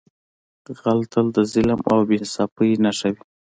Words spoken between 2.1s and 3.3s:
انصافۍ نښه وي